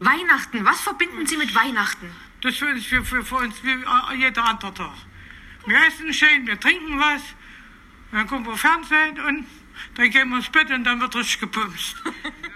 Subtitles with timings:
[0.00, 0.64] Weihnachten.
[0.64, 2.10] Was verbinden Sie mit Weihnachten?
[2.40, 4.94] Das ist für, für, für uns wie äh, jeder andere Tag.
[5.66, 7.22] Wir essen schön, wir trinken was,
[8.12, 9.46] dann gucken wir Fernsehen und
[9.94, 11.96] dann gehen wir ins Bett und dann wird richtig gepumst.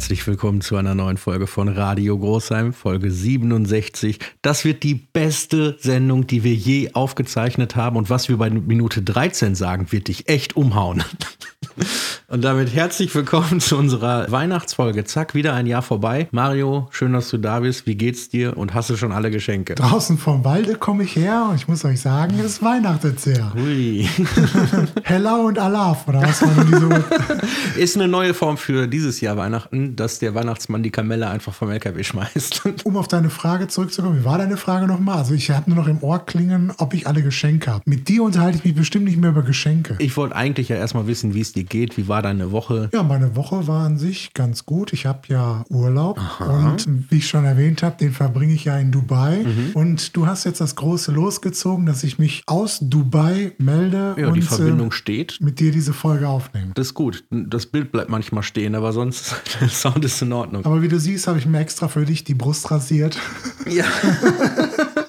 [0.00, 4.18] herzlich willkommen zu einer neuen Folge von Radio Großheim, Folge 67.
[4.40, 7.98] Das wird die beste Sendung, die wir je aufgezeichnet haben.
[7.98, 11.04] Und was wir bei Minute 13 sagen, wird dich echt umhauen.
[12.30, 15.02] Und damit herzlich willkommen zu unserer Weihnachtsfolge.
[15.02, 16.28] Zack, wieder ein Jahr vorbei.
[16.30, 17.88] Mario, schön, dass du da bist.
[17.88, 18.56] Wie geht's dir?
[18.56, 19.74] Und hast du schon alle Geschenke?
[19.74, 23.26] Draußen vom Walde komme ich her und ich muss euch sagen, es ist Weihnachten jetzt
[23.26, 23.52] her.
[23.52, 24.08] Hui.
[25.02, 27.04] Hella und Alaf, oder was war denn diese?
[27.80, 31.70] Ist eine neue Form für dieses Jahr Weihnachten, dass der Weihnachtsmann die Kamelle einfach vom
[31.70, 32.62] LKW schmeißt.
[32.84, 35.18] Um auf deine Frage zurückzukommen, wie war deine Frage nochmal?
[35.18, 37.82] Also ich habe nur noch im Ohr klingen, ob ich alle Geschenke habe.
[37.86, 39.96] Mit dir unterhalte ich mich bestimmt nicht mehr über Geschenke.
[39.98, 41.96] Ich wollte eigentlich ja erstmal wissen, wie es dir geht.
[41.96, 42.90] Wie war deine Woche?
[42.92, 44.92] Ja, meine Woche war an sich ganz gut.
[44.92, 48.90] Ich habe ja Urlaub und wie ich schon erwähnt habe, den verbringe ich ja in
[48.92, 49.44] Dubai.
[49.44, 49.70] Mhm.
[49.74, 54.34] Und du hast jetzt das große losgezogen, dass ich mich aus Dubai melde Ja, und
[54.34, 55.38] die Verbindung äh, steht.
[55.40, 56.72] mit dir diese Folge aufnehme.
[56.74, 57.24] Das ist gut.
[57.30, 60.64] Das Bild bleibt manchmal stehen, aber sonst der Sound ist in Ordnung.
[60.64, 63.18] Aber wie du siehst, habe ich mir extra für dich die Brust rasiert.
[63.66, 63.84] Ja.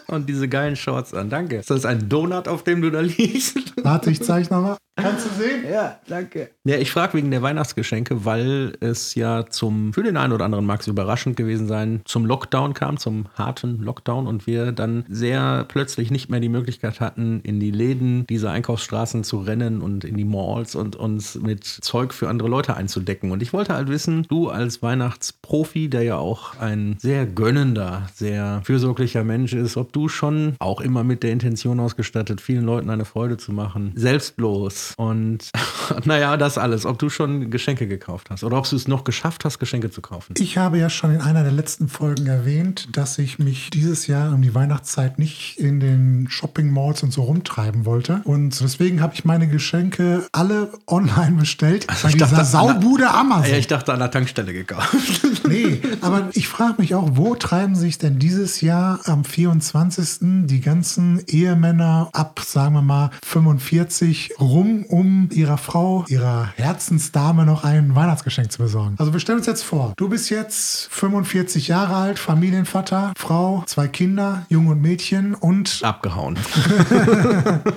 [0.08, 1.30] Und diese geilen Shorts an.
[1.30, 1.58] Danke.
[1.58, 3.74] Ist das ein Donut, auf dem du da liegst?
[3.82, 4.78] Warte, ich zeige nochmal.
[5.02, 5.66] Kannst du sehen?
[5.70, 6.50] Ja, danke.
[6.64, 10.66] Ja, ich frage wegen der Weihnachtsgeschenke, weil es ja zum, für den einen oder anderen
[10.66, 15.66] mag es überraschend gewesen sein, zum Lockdown kam, zum harten Lockdown und wir dann sehr
[15.68, 20.18] plötzlich nicht mehr die Möglichkeit hatten, in die Läden dieser Einkaufsstraßen zu rennen und in
[20.18, 23.32] die Malls und uns mit Zeug für andere Leute einzudecken.
[23.32, 28.62] Und ich wollte halt wissen, du als Weihnachtsprofi, der ja auch ein sehr gönnender, sehr
[28.64, 33.06] fürsorglicher Mensch ist, ob du schon auch immer mit der Intention ausgestattet, vielen Leuten eine
[33.06, 35.52] Freude zu machen, selbstlos und
[36.06, 39.46] naja, das alles, ob du schon Geschenke gekauft hast oder ob du es noch geschafft
[39.46, 40.34] hast, Geschenke zu kaufen.
[40.38, 44.34] Ich habe ja schon in einer der letzten Folgen erwähnt, dass ich mich dieses Jahr
[44.34, 48.22] um die Weihnachtszeit nicht in den Shopping Malls und so rumtreiben wollte.
[48.24, 53.52] Und deswegen habe ich meine Geschenke alle online bestellt bei Also ich dieser Saubude Amazon.
[53.52, 54.92] Ja, ich dachte an der Tankstelle gekauft.
[55.48, 60.46] Nee, aber ich frage mich auch, wo treiben sich denn dieses Jahr am 24.
[60.46, 67.64] die ganzen Ehemänner ab, sagen wir mal, 45 rum, um ihrer Frau, ihrer Herzensdame noch
[67.64, 68.96] ein Weihnachtsgeschenk zu besorgen?
[68.98, 73.88] Also wir stellen uns jetzt vor, du bist jetzt 45 Jahre alt, Familienvater, Frau, zwei
[73.88, 76.38] Kinder, Jung und Mädchen und Abgehauen.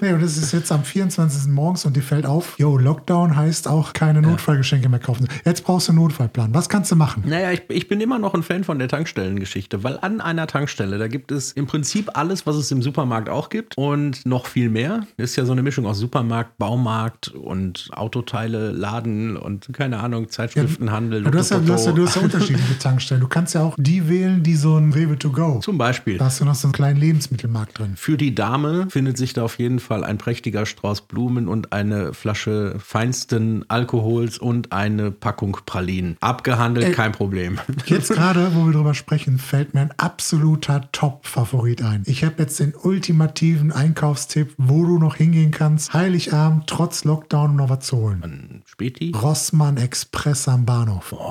[0.00, 1.50] Nee, und das ist jetzt am 24.
[1.50, 5.28] morgens und dir fällt auf, yo, Lockdown heißt auch keine Notfallgeschenke mehr kaufen.
[5.44, 6.52] Jetzt brauchst du einen Notfallplan.
[6.54, 7.24] Was kannst du machen?
[7.26, 10.98] Naja, ich, ich bin immer noch ein Fan von der Tankstellengeschichte, weil an einer Tankstelle,
[10.98, 14.68] da gibt es im Prinzip alles, was es im Supermarkt auch gibt und noch viel
[14.68, 15.06] mehr.
[15.16, 21.22] Ist ja so eine Mischung aus Supermarkt, Baumarkt und Autoteile, Laden und keine Ahnung, Zeitschriftenhandel.
[21.22, 23.22] Du hast, ja, du, hast ja, du hast ja unterschiedliche Tankstellen.
[23.22, 25.60] Du kannst ja auch die wählen, die so ein Rewe to go.
[25.60, 26.18] Zum Beispiel.
[26.18, 27.94] Da hast du noch so einen kleinen Lebensmittelmarkt drin.
[27.96, 32.12] Für die Dame findet sich da auf jeden Fall ein prächtiger Strauß Blumen und eine
[32.12, 36.16] Flasche feinsten Alkohols und eine Packung Pralinen.
[36.20, 36.92] Abgehandelt, Ey.
[36.92, 37.58] kein Problem.
[37.86, 42.02] Jetzt gerade, wo wir drüber sprechen, fällt mir ein absoluter Top-Favorit ein.
[42.06, 47.70] Ich habe jetzt den ultimativen Einkaufstipp, wo du noch hingehen kannst, Heiligabend, trotz Lockdown noch
[47.70, 48.62] was zu holen.
[48.66, 49.12] Späti?
[49.14, 51.14] Rossmann Express am Bahnhof.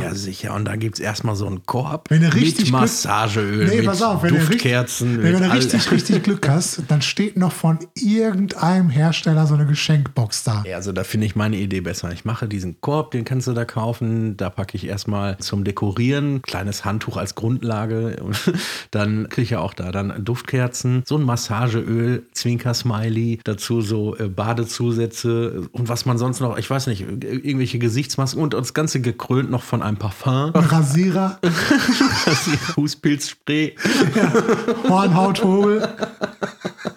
[0.00, 0.54] Ja, sicher.
[0.54, 3.86] Und da gibt es erstmal so einen Korb Wenn du richtig mit Massageöl, Nee, mit
[3.86, 5.22] pass auf, wenn du richtig- Duftkerzen.
[5.22, 10.44] Wenn du richtig, richtig Glück hast, dann steht noch von irgendeinem Hersteller so eine Geschenkbox
[10.44, 10.64] da.
[10.66, 12.12] Ja, also da finde ich meine Idee besser.
[12.12, 14.36] Ich mache diesen Korb, den kannst du da kaufen.
[14.36, 18.16] Da packe ich erstmal zum Dekorieren, kleines Handtuch als Grundlage.
[18.90, 24.28] Dann kriege ich ja auch da dann Duftkerzen, so ein Massageöl, Zwinker-Smiley, dazu so äh,
[24.28, 29.50] Badezusätze und was man sonst noch, ich weiß nicht, irgendwelche Gesichtsmasken und das Ganze gekrönt
[29.50, 30.54] noch von einem Parfum.
[30.54, 31.38] Ein Rasierer,
[32.74, 33.76] Fußpilzspray.
[34.88, 35.88] Hornhauthobel.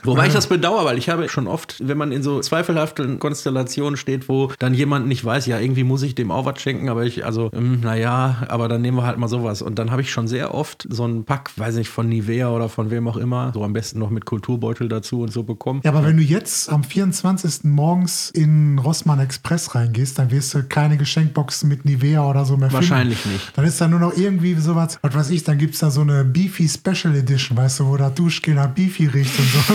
[0.04, 3.98] Wobei ich das bedauere, weil ich habe schon oft, wenn man in so zweifelhaften Konstellationen
[3.98, 7.04] steht, wo dann jemand nicht weiß, ja, irgendwie muss ich dem auch was schenken, aber
[7.04, 9.62] ich, also, ähm, naja, aber dann nehmen wir halt mal sowas.
[9.62, 12.70] Und dann habe ich schon sehr oft so einen Pack, weiß nicht, von Nivea oder
[12.70, 15.82] von wem auch immer, so am besten noch mit Kulturbeutel dazu und so bekommen.
[15.84, 17.64] Ja, aber wenn du jetzt am 24.
[17.64, 22.70] morgens in Rossmann Express reingehst, dann wirst du keine Geschenkboxen mit Nivea oder so mehr
[22.70, 22.90] finden.
[22.90, 23.52] Wahrscheinlich nicht.
[23.56, 26.02] Dann ist da nur noch irgendwie sowas, was weiß ich, dann gibt es da so
[26.02, 29.75] eine Beefy Special Edition, weißt du, wo da Duschgel nach Beefy riecht und so.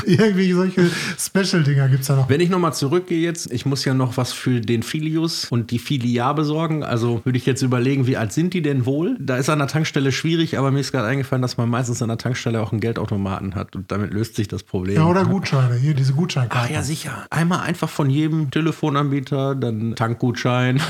[0.06, 2.28] Irgendwie solche Special-Dinger gibt es da noch.
[2.28, 5.78] Wenn ich nochmal zurückgehe jetzt, ich muss ja noch was für den Filius und die
[5.78, 6.82] Filia besorgen.
[6.82, 9.16] Also würde ich jetzt überlegen, wie alt sind die denn wohl?
[9.18, 12.08] Da ist an der Tankstelle schwierig, aber mir ist gerade eingefallen, dass man meistens an
[12.08, 14.96] der Tankstelle auch einen Geldautomaten hat und damit löst sich das Problem.
[14.96, 15.74] Ja, oder Gutscheine.
[15.74, 16.70] Hier, diese Gutscheinkarten.
[16.70, 17.26] Ah ja, sicher.
[17.30, 20.80] Einmal einfach von jedem Telefonanbieter, dann Tankgutschein,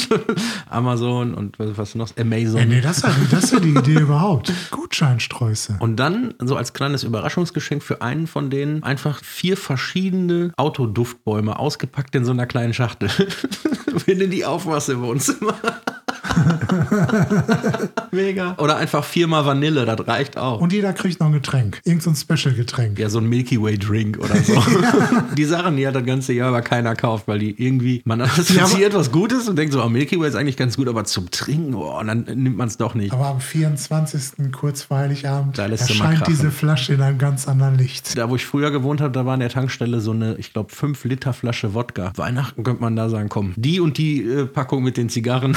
[0.68, 2.08] Amazon und was, was noch?
[2.18, 2.58] Amazon.
[2.58, 4.52] Ja, nee, das ist ja, das ist ja die Idee überhaupt.
[4.70, 5.76] Gutscheinsträuße.
[5.78, 12.14] Und dann, so als kleines Überraschungsgeschenk für einen von denen, einfach vier verschiedene Autoduftbäume ausgepackt
[12.14, 13.10] in so einer kleinen Schachtel.
[14.06, 15.54] Wenn du die aufmachst im Wohnzimmer.
[18.12, 18.54] Mega.
[18.58, 20.60] Oder einfach viermal Vanille, das reicht auch.
[20.60, 21.80] Und jeder kriegt noch ein Getränk.
[21.84, 22.98] Irgend so ein Special-Getränk.
[22.98, 24.62] ja, so ein Milky Way Drink oder so.
[25.36, 28.94] Die Sachen, die hat das ganze Jahr aber keiner kauft, weil die irgendwie, man assoziiert
[28.94, 31.74] was Gutes und denkt so, oh, Milky Way ist eigentlich ganz gut, aber zum Trinken,
[31.74, 33.12] oh, und dann nimmt man es doch nicht.
[33.12, 34.52] Aber am 24.
[34.52, 38.16] kurz vor Heiligabend Da erscheint diese Flasche in einem ganz anderen Licht.
[38.16, 40.72] Da, wo ich früher gewohnt habe, da war an der Tankstelle so eine, ich glaube,
[40.74, 42.12] 5 Liter Flasche Wodka.
[42.16, 45.56] Weihnachten könnte man da sagen, komm, die und die äh, Packung mit den Zigarren.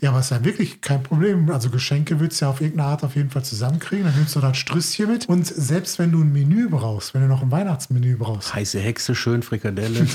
[0.00, 1.50] Ja, aber ist ja wirklich kein Problem.
[1.50, 4.04] Also Geschenke willst du ja auf irgendeine Art auf jeden Fall zusammenkriegen.
[4.04, 5.28] Dann nimmst du das Strüsschen mit.
[5.28, 9.14] Und selbst wenn du ein Menü brauchst, wenn du noch ein Weihnachtsmenü brauchst, Heiße Hexe,
[9.14, 10.06] schön Frikadelle.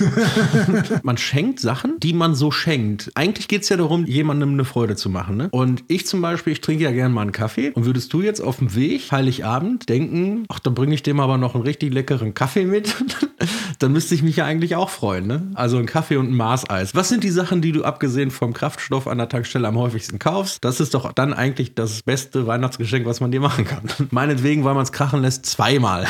[1.03, 3.11] man schenkt Sachen, die man so schenkt.
[3.15, 5.37] Eigentlich geht es ja darum, jemandem eine Freude zu machen.
[5.37, 5.49] Ne?
[5.51, 7.71] Und ich zum Beispiel, ich trinke ja gerne mal einen Kaffee.
[7.71, 11.37] Und würdest du jetzt auf dem Weg, Heiligabend, denken, ach, dann bringe ich dem aber
[11.37, 12.95] noch einen richtig leckeren Kaffee mit,
[13.79, 15.27] dann müsste ich mich ja eigentlich auch freuen.
[15.27, 15.51] Ne?
[15.55, 16.95] Also ein Kaffee und ein Maßeis.
[16.95, 20.57] Was sind die Sachen, die du abgesehen vom Kraftstoff an der Tankstelle am häufigsten kaufst?
[20.61, 23.83] Das ist doch dann eigentlich das beste Weihnachtsgeschenk, was man dir machen kann.
[24.09, 26.07] Meinetwegen, weil man es krachen lässt, zweimal.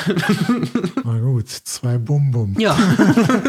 [1.03, 2.55] na gut, zwei Bum-Bum.
[2.57, 2.77] ja.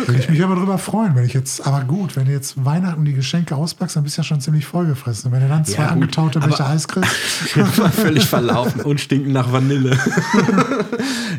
[0.06, 3.04] Würde ich mich aber drüber freuen, wenn ich jetzt, aber gut, wenn du jetzt Weihnachten
[3.04, 5.30] die Geschenke auspackst, dann bist du ja schon ziemlich vollgefressen.
[5.30, 9.96] Wenn du dann zwei Ja, angetaute Becher Eis kriegst, völlig verlaufen und stinken nach Vanille.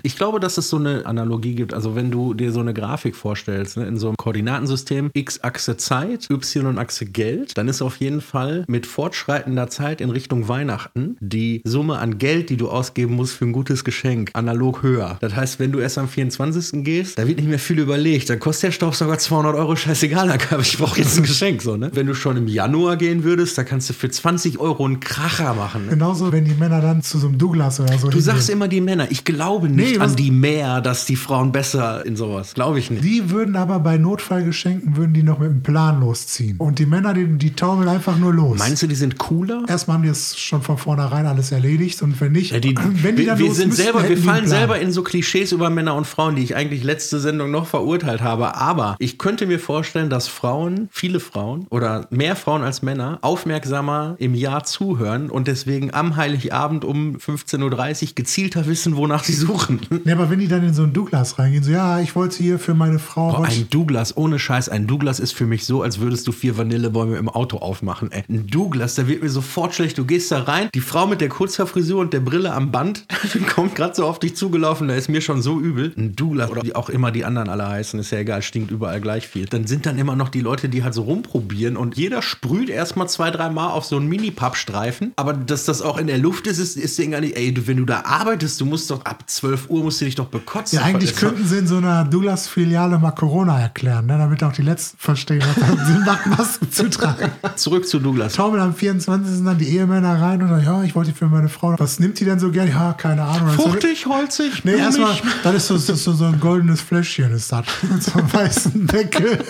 [0.02, 1.74] ich glaube, dass es so eine Analogie gibt.
[1.74, 6.30] Also wenn du dir so eine Grafik vorstellst, ne, in so einem Koordinatensystem, X-Achse Zeit,
[6.30, 8.29] Y-Achse Geld, dann ist auf jeden Fall
[8.68, 13.46] mit fortschreitender Zeit in Richtung Weihnachten die Summe an Geld, die du ausgeben musst für
[13.46, 15.18] ein gutes Geschenk, analog höher.
[15.22, 16.84] Das heißt, wenn du erst am 24.
[16.84, 18.30] gehst, da wird nicht mehr viel überlegt.
[18.30, 21.62] Dann kostet der Staubsauger 200 Euro, scheißegal, aber ich brauche jetzt ein Geschenk.
[21.62, 21.92] So, ne?
[21.94, 25.54] Wenn du schon im Januar gehen würdest, da kannst du für 20 Euro einen Kracher
[25.54, 25.86] machen.
[25.86, 25.92] Ne?
[26.00, 28.82] genauso, wenn die Männer dann zu so einem Douglas oder so Du sagst immer die
[28.82, 29.12] Männer.
[29.12, 32.54] Ich glaube nicht Nee, an die mehr, dass die Frauen besser in sowas.
[32.54, 33.04] Glaube ich nicht.
[33.04, 36.58] Die würden aber bei Notfallgeschenken, würden die noch mit einem Plan losziehen.
[36.58, 38.58] Und die Männer, die, die taumeln einfach nur los.
[38.60, 39.64] Meinst du, die sind cooler?
[39.68, 43.16] Erstmal haben die es schon von vornherein alles erledigt und wenn nicht, Ja, die, wenn
[43.16, 45.70] die wir dann wir los sind müssten, selber, wir fallen selber in so Klischees über
[45.70, 48.56] Männer und Frauen, die ich eigentlich letzte Sendung noch verurteilt habe.
[48.56, 54.16] Aber ich könnte mir vorstellen, dass Frauen, viele Frauen oder mehr Frauen als Männer, aufmerksamer
[54.20, 59.80] im Jahr zuhören und deswegen am Heiligabend um 15.30 Uhr gezielter wissen, wonach sie suchen.
[60.06, 62.60] Ja, aber wenn die dann in so ein Douglas reingehen, so, ja, ich wollte hier
[62.60, 63.32] für meine Frau.
[63.32, 66.58] Boah, ein Douglas, ohne Scheiß, ein Douglas ist für mich so, als würdest du vier
[66.58, 68.09] Vanillebäume im Auto aufmachen.
[68.12, 68.24] Ey.
[68.30, 69.98] Ein Douglas, da wird mir sofort schlecht.
[69.98, 73.06] Du gehst da rein, die Frau mit der Kurzhaarfrisur und der Brille am Band
[73.56, 75.94] kommt gerade so auf dich zugelaufen, da ist mir schon so übel.
[75.98, 79.02] Ein Douglas oder wie auch immer die anderen alle heißen, ist ja egal, stinkt überall
[79.02, 79.46] gleich viel.
[79.46, 83.10] Dann sind dann immer noch die Leute, die halt so rumprobieren und jeder sprüht erstmal
[83.10, 85.14] zwei, drei Mal auf so einen Mini-Pappstreifen.
[85.16, 87.78] Aber dass das auch in der Luft ist, ist, ist denen gar nicht, ey, wenn
[87.78, 90.78] du da arbeitest, du musst doch ab 12 Uhr musst du dich doch bekotzen.
[90.78, 94.62] ja, eigentlich könnten sie in so einer Douglas-Filiale mal Corona erklären, ne, damit auch die
[94.62, 97.32] Letzten verstehen, was Sinn macht, Masken zu tragen.
[97.56, 98.34] Zurück zu Douglas.
[98.34, 99.44] Taumeln am 24.
[99.44, 101.76] dann die Ehemänner rein und dann, ja, ich wollte für meine Frau.
[101.78, 102.68] Was nimmt die denn so gern?
[102.70, 103.50] Ja, keine Ahnung.
[103.50, 107.66] Ist Fruchtig, holzig, Nee, erstmal, das ist so, so, so, ein goldenes Fläschchen, ist das.
[107.82, 109.40] Mit so einem weißen Deckel.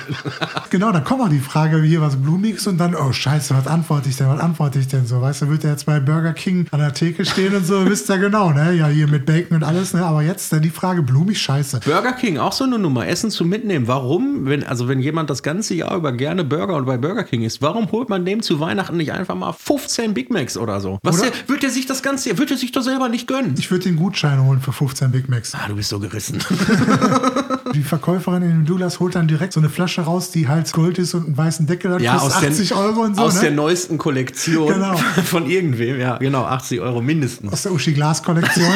[0.70, 3.66] genau, dann kommt auch die Frage, wie hier was Blumiges und dann, oh Scheiße, was
[3.66, 5.20] antworte ich denn, was antworte ich denn so?
[5.20, 8.10] Weißt du, wird der jetzt bei Burger King an der Theke stehen und so, wisst
[8.10, 8.72] ihr genau, ne?
[8.72, 10.04] Ja, hier mit Bacon und alles, ne?
[10.04, 11.80] Aber jetzt dann die Frage, blumig, scheiße.
[11.84, 13.06] Burger King, auch so eine Nummer.
[13.06, 13.88] Essen zu mitnehmen.
[13.88, 17.42] Warum, wenn, also wenn jemand das ganze Jahr über gerne Burger und bei Burger King
[17.54, 20.98] isst, warum holt man dem zu Weihnachten nicht einfach mal 15 Big Macs oder so?
[21.02, 23.54] Was Oder- der, wird er sich das ganze wird er sich doch selber nicht gönnen?
[23.58, 25.54] Ich würde den Gutschein holen für 15 Big Macs.
[25.54, 26.38] Ah, du bist so gerissen.
[27.74, 30.98] Die Verkäuferin in dem Douglas holt dann direkt so eine Flasche raus, die halt Gold
[30.98, 33.40] ist und einen weißen Deckel hat, Ja, aus, 80 der, Euro und so, aus ne?
[33.42, 34.96] der neuesten Kollektion Genau.
[35.24, 35.98] von irgendwem.
[36.00, 37.52] Ja, genau, 80 Euro mindestens.
[37.52, 38.66] Aus der Uschi Glas Kollektion.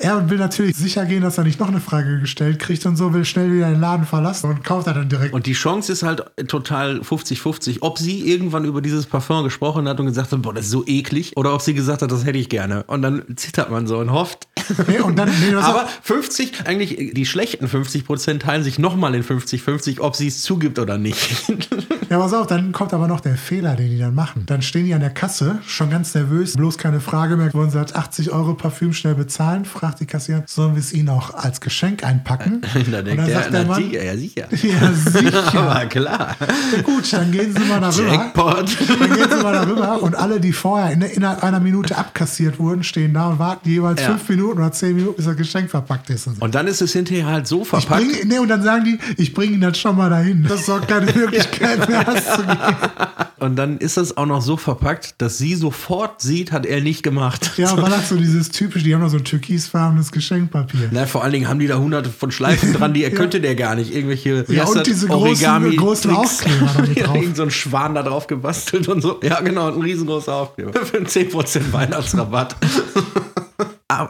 [0.00, 3.14] er will natürlich sicher gehen, dass er nicht noch eine Frage gestellt kriegt und so,
[3.14, 5.32] will schnell wieder den Laden verlassen und kauft er dann direkt.
[5.34, 9.98] Und die Chance ist halt total 50-50, ob sie irgendwann über dieses Parfum gesprochen hat
[10.00, 12.38] und gesagt hat, boah, das ist so eklig, oder ob sie gesagt hat, das hätte
[12.38, 12.84] ich gerne.
[12.84, 14.46] Und dann zittert man so und hofft.
[14.86, 19.24] Nee, und dann, nee, Aber 50, eigentlich die schlechten 50 Prozent teilen sich nochmal in
[19.24, 21.18] 50-50, ob sie es zugibt oder nicht.
[22.10, 24.44] Ja, pass auf, dann kommt aber noch der Fehler, den die dann machen.
[24.46, 27.76] Dann stehen die an der Kasse, schon ganz nervös, bloß keine Frage mehr, wollen sie
[27.76, 31.60] halt 80 Euro Parfüm schnell bezahlen, fragt die Kassiererin, sollen wir es ihnen auch als
[31.60, 32.62] Geschenk einpacken?
[32.90, 34.46] Da Und denkt dann der, sagt der na, Mann, ja sicher.
[34.50, 35.54] ja sicher.
[35.54, 36.34] Aber klar.
[36.74, 38.08] Ja, gut, dann gehen sie mal darüber.
[38.12, 38.76] Jackpot.
[39.00, 42.82] Dann gehen sie mal darüber und alle, die vorher in, innerhalb einer Minute abkassiert wurden,
[42.82, 44.08] stehen da und warten jeweils Ja.
[44.08, 46.28] fünf Minuten oder zehn Minuten, bis das Geschenk verpackt ist.
[46.40, 48.02] Und dann ist es hinterher halt so Ich verpackt.
[48.08, 50.44] bring, nee, und dann sagen die, ich bringe ihn dann schon mal dahin.
[50.48, 52.56] Das ist doch keine Möglichkeit mehr, das zu gehen.
[53.40, 57.04] Und dann ist es auch noch so verpackt, dass sie sofort sieht, hat er nicht
[57.04, 57.52] gemacht.
[57.56, 60.88] Ja, war das so dieses typische, die haben noch so ein türkisfarbenes Geschenkpapier.
[60.90, 63.76] Na, vor allen Dingen haben die da hunderte von Schleifen dran, die erkönnte der gar
[63.76, 63.94] nicht.
[63.94, 64.82] Irgendwelche Ja, und das?
[64.84, 67.16] diese großen- großen Aufkleber ja, drauf.
[67.16, 69.20] irgend so ein Schwan da drauf gebastelt und so.
[69.22, 70.72] Ja, genau, ein riesengroßer Aufkleber.
[70.84, 72.56] Für einen 10% Weihnachtsrabatt.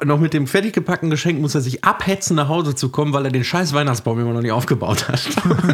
[0.04, 3.24] Noch mit dem fertig gepackten Geschenk muss er sich abhetzen, nach Hause zu kommen, weil
[3.24, 5.28] er den scheiß Weihnachtsbaum immer noch nicht aufgebaut hat.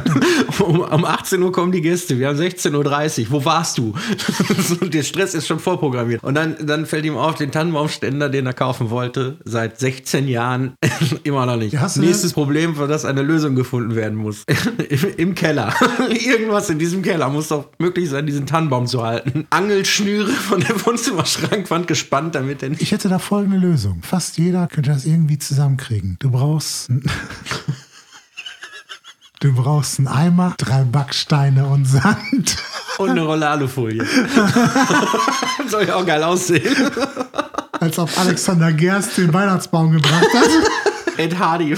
[0.61, 3.26] um, um 18 Uhr kommen die Gäste, wir haben 16.30 Uhr.
[3.30, 3.94] Wo warst du?
[4.83, 6.23] der Stress ist schon vorprogrammiert.
[6.23, 10.75] Und dann, dann fällt ihm auf, den Tannenbaumständer, den er kaufen wollte, seit 16 Jahren
[11.25, 11.76] immer noch nicht.
[11.78, 14.44] Hast du Nächstes Problem, für das eine Lösung gefunden werden muss.
[15.16, 15.75] Im Keller.
[16.09, 19.47] Irgendwas in diesem Keller muss doch möglich sein, diesen Tannenbaum zu halten.
[19.50, 22.83] Angelschnüre von der Wohnzimmerschrankwand gespannt, damit er nicht.
[22.83, 24.02] Ich hätte da folgende Lösung.
[24.05, 26.17] Fast jeder könnte das irgendwie zusammenkriegen.
[26.21, 26.91] Du brauchst
[29.41, 32.57] Du brauchst einen Eimer, drei Backsteine und Sand.
[32.97, 34.03] Und eine Rolle Alufolie.
[35.69, 36.75] Soll ja auch geil aussehen.
[37.73, 40.49] Als ob Alexander Gerst den Weihnachtsbaum gebracht hat.
[41.19, 41.77] Ed Hardy.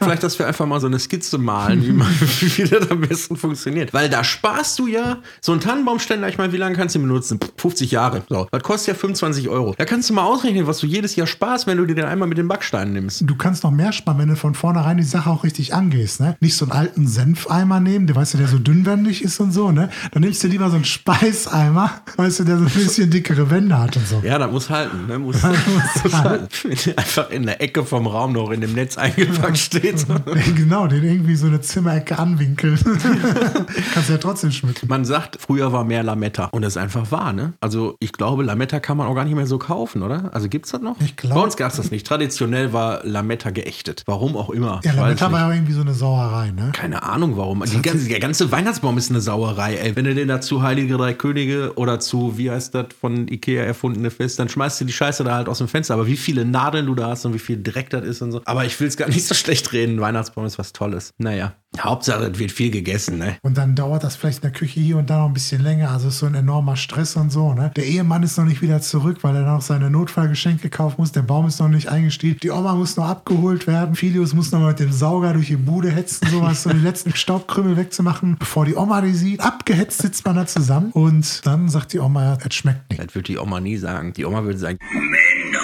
[0.00, 3.36] Vielleicht, dass wir einfach mal so eine Skizze malen, wie, man, wie das am besten
[3.36, 3.92] funktioniert.
[3.94, 7.06] Weil da sparst du ja so einen Tannenbaumständer, ich meine, wie lange kannst du ihn
[7.06, 7.40] benutzen?
[7.56, 8.22] 50 Jahre.
[8.28, 8.46] So.
[8.50, 9.74] Das kostet ja 25 Euro.
[9.76, 12.28] Da kannst du mal ausrechnen, was du jedes Jahr sparst, wenn du dir den einmal
[12.28, 13.22] mit den Backsteinen nimmst.
[13.26, 16.20] Du kannst noch mehr sparen, wenn du von vornherein die Sache auch richtig angehst.
[16.20, 16.36] Ne?
[16.40, 19.70] Nicht so einen alten Senfeimer nehmen, der weißt du, der so dünnwendig ist und so.
[19.70, 19.90] Ne?
[20.12, 23.78] Dann nimmst du lieber so einen Speiseimer, weißt du, der so ein bisschen dickere Wände
[23.78, 24.22] hat und so.
[24.24, 25.06] Ja, das muss halten.
[25.06, 25.18] Ne?
[25.18, 25.36] Muss,
[26.02, 26.48] muss halten.
[26.96, 30.06] einfach in der Ecke vom Raum noch in dem Netz eingepackt steht.
[30.56, 32.78] genau, den irgendwie so eine Zimmerecke anwinkeln.
[33.94, 34.86] Kannst ja trotzdem schmücken.
[34.88, 36.46] Man sagt, früher war mehr Lametta.
[36.46, 37.52] Und das ist einfach wahr, ne?
[37.60, 40.30] Also ich glaube, Lametta kann man auch gar nicht mehr so kaufen, oder?
[40.34, 41.00] Also gibt's das noch?
[41.00, 42.06] Ich glaub- Bei uns gab's das nicht.
[42.06, 44.02] Traditionell war Lametta geächtet.
[44.06, 44.80] Warum auch immer.
[44.84, 46.70] Ja, Lametta war ja irgendwie so eine Sauerei, ne?
[46.72, 47.60] Keine Ahnung warum.
[47.82, 49.96] Ganze, der ganze Weihnachtsbaum ist eine Sauerei, ey.
[49.96, 54.10] Wenn du den dazu Heilige Drei Könige oder zu, wie heißt das, von Ikea erfundene
[54.10, 55.94] Fest, dann schmeißt du die Scheiße da halt aus dem Fenster.
[55.94, 58.40] Aber wie viele Nadeln du da hast und wie viel Dreck das ist und so.
[58.44, 60.00] Aber ich will es gar nicht so schlecht reden.
[60.00, 61.12] Weihnachtsbaum ist was Tolles.
[61.18, 61.54] Naja.
[61.80, 63.36] Hauptsache, es wird viel gegessen, ne?
[63.42, 65.90] Und dann dauert das vielleicht in der Küche hier und da noch ein bisschen länger.
[65.90, 67.52] Also ist so ein enormer Stress und so.
[67.52, 67.72] Ne?
[67.74, 71.12] Der Ehemann ist noch nicht wieder zurück, weil er noch seine Notfallgeschenke kaufen muss.
[71.12, 72.38] Der Baum ist noch nicht eingestiegen.
[72.42, 73.96] Die Oma muss noch abgeholt werden.
[73.96, 77.14] Filius muss noch mal mit dem Sauger durch die Bude hetzen, sowas, so die letzten
[77.14, 79.40] Staubkrümel wegzumachen, bevor die Oma die sieht.
[79.40, 80.92] Abgehetzt sitzt man da zusammen.
[80.92, 83.02] Und dann sagt die Oma, es schmeckt nicht.
[83.02, 84.12] Das wird die Oma nie sagen.
[84.12, 85.58] Die Oma würde sagen, Männer,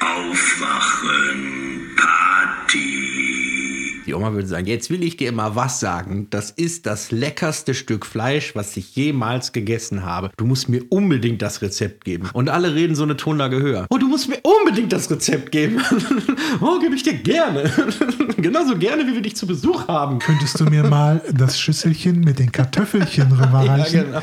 [0.00, 1.59] aufwachen,
[4.20, 6.26] Oma würde sagen, jetzt will ich dir mal was sagen.
[6.28, 10.30] Das ist das leckerste Stück Fleisch, was ich jemals gegessen habe.
[10.36, 12.28] Du musst mir unbedingt das Rezept geben.
[12.34, 13.86] Und alle reden so eine Tonlage höher.
[13.88, 15.80] Oh, du musst mir unbedingt das Rezept geben.
[16.60, 17.72] oh, gebe ich dir gerne.
[18.36, 20.18] Genauso gerne, wie wir dich zu Besuch haben.
[20.18, 24.04] Könntest du mir mal das Schüsselchen mit den Kartoffelchen rüberreichen?
[24.06, 24.22] genau.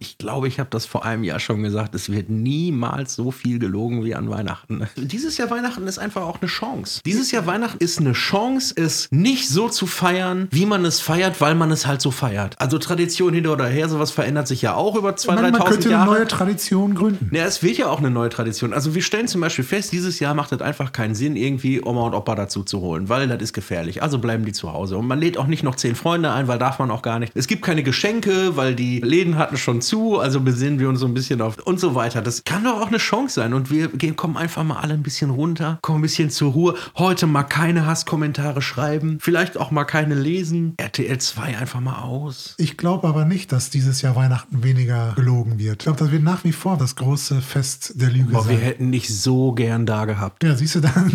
[0.00, 1.94] Ich glaube, ich habe das vor einem Jahr schon gesagt.
[1.94, 4.86] Es wird niemals so viel gelogen wie an Weihnachten.
[4.96, 7.00] Dieses Jahr Weihnachten ist einfach auch eine Chance.
[7.06, 11.40] Dieses Jahr Weihnachten ist eine Chance, es nicht so zu feiern, wie man es feiert,
[11.40, 12.54] weil man es halt so feiert.
[12.58, 15.64] Also Tradition hinter oder her, sowas verändert sich ja auch über 2.000, Man, man 3.000
[15.68, 16.10] könnte eine Jahre.
[16.10, 17.30] neue Tradition gründen.
[17.34, 18.72] Ja, es wird ja auch eine neue Tradition.
[18.72, 22.02] Also wir stellen zum Beispiel fest, dieses Jahr macht es einfach keinen Sinn, irgendwie Oma
[22.02, 24.02] und Opa dazu zu holen, weil das ist gefährlich.
[24.02, 24.96] Also bleiben die zu Hause.
[24.96, 27.32] Und man lädt auch nicht noch zehn Freunde ein, weil darf man auch gar nicht.
[27.34, 31.06] Es gibt keine Geschenke, weil die Läden hatten schon zu, also besinnen wir uns so
[31.06, 32.22] ein bisschen auf und so weiter.
[32.22, 33.54] Das kann doch auch eine Chance sein.
[33.54, 36.74] Und wir gehen, kommen einfach mal alle ein bisschen runter, kommen ein bisschen zur Ruhe.
[36.96, 40.74] Heute mal keine Hasskommentare schreiben, vielleicht auch mal keine lesen.
[40.78, 42.54] RTL 2 einfach mal aus.
[42.56, 45.82] Ich glaube aber nicht, dass dieses Jahr Weihnachten weniger gelogen wird.
[45.82, 48.64] Ich glaube, das wird nach wie vor das große Fest der Lüge Boah, wir sein.
[48.64, 50.42] hätten nicht so gern da gehabt.
[50.42, 51.12] Ja, siehst du, dann,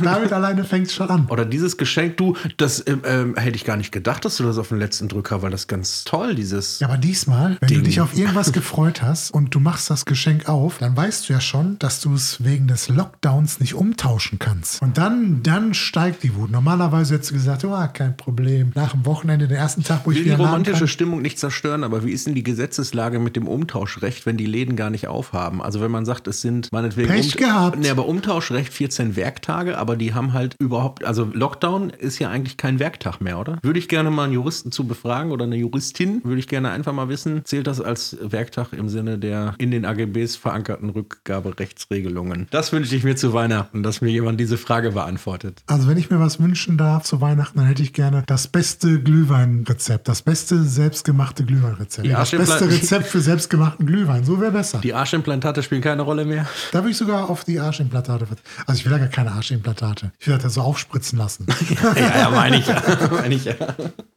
[0.00, 1.26] damit alleine fängt es schon an.
[1.26, 4.58] Oder dieses Geschenk, du, das ähm, ähm, hätte ich gar nicht gedacht, dass du das
[4.58, 6.78] auf den letzten Drücker, weil das ganz toll, dieses.
[6.78, 7.78] Ja, aber diesmal, wenn Ding.
[7.78, 11.32] du dich auf irgendwas gefreut hast und du machst das Geschenk auf, dann weißt du
[11.32, 14.80] ja schon, dass du es wegen des Lockdowns nicht umtauschen kannst.
[14.80, 16.50] Und dann, dann steigt die Wut.
[16.50, 18.72] Normalerweise hättest gesagt, oh, kein Problem.
[18.74, 20.88] Nach dem Wochenende, den ersten Tag, wo Ich ich will die wieder laden romantische.
[20.88, 24.76] Stimmung nicht zerstören, aber wie ist denn die Gesetzeslage mit dem Umtauschrecht, wenn die Läden
[24.76, 25.62] gar nicht aufhaben?
[25.62, 27.78] Also wenn man sagt, es sind meinetwegen Pech gehabt.
[27.78, 32.56] Nee, aber Umtauschrecht 14 Werktage, aber die haben halt überhaupt, also Lockdown ist ja eigentlich
[32.56, 33.58] kein Werktag mehr, oder?
[33.62, 36.92] Würde ich gerne mal einen Juristen zu befragen oder eine Juristin, würde ich gerne einfach
[36.92, 42.46] mal wissen, zählt das als Werktag im Sinne der in den AGBs verankerten Rückgaberechtsregelungen?
[42.50, 45.62] Das wünsche ich mir zu Weihnachten, dass mir jemand diese Frage beantwortet.
[45.66, 49.00] Also wenn ich mir was wünschen darf zu Weihnachten, dann hätte ich gerne das beste
[49.00, 52.06] Glühweinrezept, das beste selbstgemachte Glühweinrezept.
[52.06, 54.80] Das beste Rezept für selbstgemachten Glühwein, so wäre besser.
[54.80, 56.46] Die Arschimplantate spielen keine Rolle mehr.
[56.72, 58.26] Da würde ich sogar auf die Arschimplantate.
[58.66, 60.12] Also ich will ja gar keine Arschimplantate.
[60.18, 61.46] Ich will das so aufspritzen lassen.
[61.96, 62.82] Ja, ja, meine ich ja.
[63.10, 63.54] meine ich ja.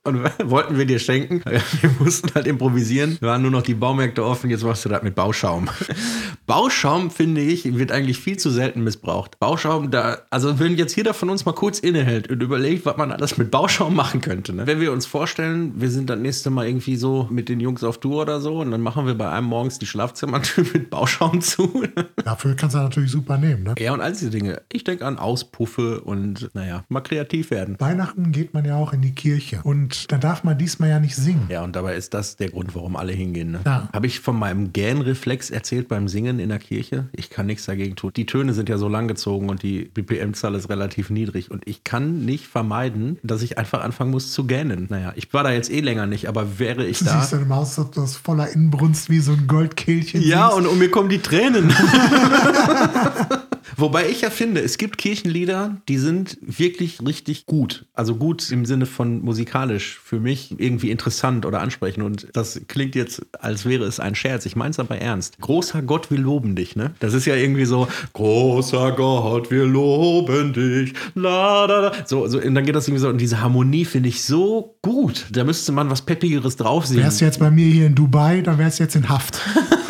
[0.05, 1.41] Und wollten wir dir schenken.
[1.81, 3.17] Wir mussten halt improvisieren.
[3.19, 4.50] Wir waren nur noch die Baumärkte offen.
[4.50, 5.69] Jetzt machst du das mit Bauschaum.
[6.45, 9.39] Bauschaum, finde ich, wird eigentlich viel zu selten missbraucht.
[9.39, 13.12] Bauschaum, da, also wenn jetzt jeder von uns mal kurz innehält und überlegt, was man
[13.12, 14.53] alles mit Bauschaum machen könnte.
[14.53, 14.67] Ne?
[14.67, 18.00] Wenn wir uns vorstellen, wir sind das nächste Mal irgendwie so mit den Jungs auf
[18.00, 21.83] Tour oder so und dann machen wir bei einem morgens die Schlafzimmertür mit Bauschaum zu.
[22.24, 23.63] Dafür kannst du natürlich super nehmen.
[23.63, 23.75] Ne?
[23.79, 24.62] Ja, und all diese Dinge.
[24.71, 27.75] Ich denke an Auspuffe und, naja, mal kreativ werden.
[27.79, 29.62] Weihnachten geht man ja auch in die Kirche.
[29.63, 31.47] Und da darf man diesmal ja nicht singen.
[31.49, 33.51] Ja, und dabei ist das der Grund, warum alle hingehen.
[33.51, 33.59] Ne?
[33.65, 33.89] Ja.
[33.93, 37.05] Habe ich von meinem Gähnreflex erzählt beim Singen in der Kirche?
[37.13, 38.11] Ich kann nichts dagegen tun.
[38.15, 41.51] Die Töne sind ja so lang gezogen und die BPM-Zahl ist relativ niedrig.
[41.51, 44.87] Und ich kann nicht vermeiden, dass ich einfach anfangen muss zu gähnen.
[44.89, 47.19] Naja, ich war da jetzt eh länger nicht, aber wäre ich Du da.
[47.19, 50.57] siehst deine Maus, ob das voller Inbrunst wie so ein Goldkehlchen Ja, singst.
[50.67, 51.73] und um mir kommen die Tränen.
[53.77, 57.86] Wobei ich ja finde, es gibt Kirchenlieder, die sind wirklich richtig gut.
[57.94, 62.03] Also gut im Sinne von musikalisch für mich irgendwie interessant oder ansprechend.
[62.03, 64.46] Und das klingt jetzt, als wäre es ein Scherz.
[64.46, 65.39] Ich meine es aber ernst.
[65.41, 66.91] Großer Gott, wir loben dich, ne?
[67.00, 70.94] Das ist ja irgendwie so, großer Gott, wir loben dich.
[71.15, 71.91] La, da, da.
[72.05, 73.10] So, so, und dann geht das irgendwie so.
[73.10, 75.25] Und diese Harmonie finde ich so gut.
[75.32, 77.03] Da müsste man was Peppigeres drauf singen.
[77.03, 79.39] Wärst du jetzt bei mir hier in Dubai, dann wärst du jetzt in Haft.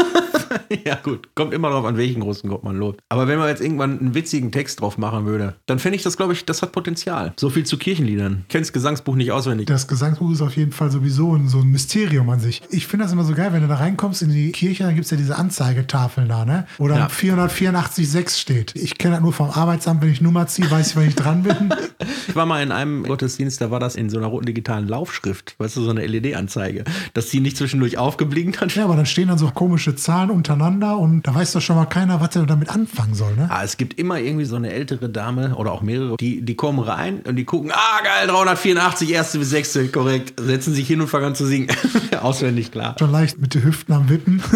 [0.86, 1.29] Ja, gut.
[1.36, 3.00] Kommt immer darauf an, welchen großen Gott man lobt.
[3.10, 6.17] Aber wenn man jetzt irgendwann einen witzigen Text drauf machen würde, dann fände ich das,
[6.17, 7.34] glaube ich, das hat Potenzial.
[7.39, 8.45] So viel zu Kirchenliedern.
[8.50, 9.67] Kennst Gesangsbuch nicht auswendig.
[9.67, 12.62] Das Gesangsbuch ist auf jeden Fall sowieso ein, so ein Mysterium an sich.
[12.69, 15.05] Ich finde das immer so geil, wenn du da reinkommst in die Kirche, dann gibt
[15.05, 16.67] es ja diese Anzeigetafeln da, ne?
[16.77, 17.07] Wo dann Ja.
[17.07, 18.75] 484,6 steht.
[18.75, 21.43] Ich kenne das nur vom Arbeitsamt, wenn ich Nummer ziehe, weiß ich, wann ich dran
[21.43, 21.55] bin.
[22.27, 25.55] Ich war mal in einem Gottesdienst, da war das in so einer roten digitalen Laufschrift.
[25.60, 26.84] Weißt du, so eine LED-Anzeige.
[27.13, 28.75] Dass die nicht zwischendurch aufgeblinkt hat.
[28.75, 31.85] Ja, aber dann stehen dann so komische Zahlen untereinander und da weiß doch schon mal
[31.85, 33.48] keiner, was er damit anfangen soll, ne?
[33.50, 36.79] Ah, es gibt immer irgendwie so eine ältere Dame oder auch mehrere, die, die kommen
[36.79, 41.07] rein und die gucken, ah geil, 384, erste bis sechste, korrekt, setzen sich hin und
[41.07, 41.68] fangen an zu singen.
[42.24, 42.96] Auswendig klar.
[43.00, 44.42] Schon leicht mit den Hüften am Wippen.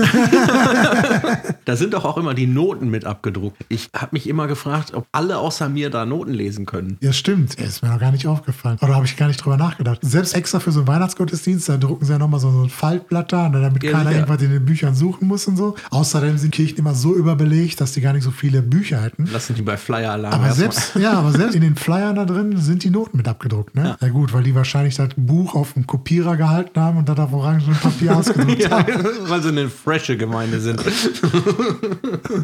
[1.65, 3.63] Da sind doch auch immer die Noten mit abgedruckt.
[3.69, 6.97] Ich habe mich immer gefragt, ob alle außer mir da Noten lesen können.
[7.01, 7.55] Ja, stimmt.
[7.55, 8.77] Ist mir noch gar nicht aufgefallen.
[8.81, 9.99] Oder habe ich gar nicht drüber nachgedacht.
[10.01, 13.31] Selbst extra für so einen Weihnachtsgottesdienst, da drucken sie ja nochmal so, so ein Faltblatt
[13.31, 14.15] da, ne, damit Ja, keiner sicher.
[14.21, 15.75] irgendwas in den Büchern suchen muss und so.
[15.91, 19.27] Außerdem sind Kirchen immer so überbelegt, dass die gar nicht so viele Bücher hätten.
[19.31, 22.57] Lassen die bei Flyer Alarm Aber selbst, ja, aber selbst in den Flyern da drin
[22.57, 23.95] sind die Noten mit abgedruckt, ne?
[24.01, 24.07] Ja.
[24.09, 27.75] gut, weil die wahrscheinlich das Buch auf dem Kopierer gehalten haben und das auf orangenem
[27.79, 29.03] Papier ausgedruckt Ja, haben.
[29.27, 30.81] weil sie eine frische Gemeinde sind.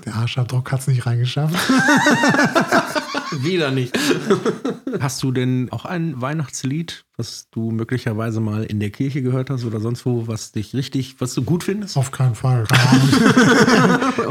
[0.05, 1.55] Der Arschabdruck hat es nicht reingeschafft.
[3.43, 3.97] Wieder nicht.
[4.99, 9.63] Hast du denn auch ein Weihnachtslied, was du möglicherweise mal in der Kirche gehört hast
[9.65, 11.97] oder sonst wo, was dich richtig, was du gut findest?
[11.97, 12.65] Auf keinen Fall.